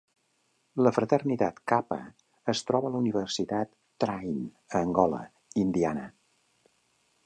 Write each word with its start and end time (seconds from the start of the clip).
La 0.85 0.91
fraternitat 0.95 1.59
Kappa 1.73 1.99
es 2.55 2.63
troba 2.71 2.91
a 2.91 2.95
la 2.97 3.03
Universitat 3.03 3.73
Trine, 4.05 4.49
a 4.75 4.85
Angola, 4.89 5.25
Indiana. 5.69 6.13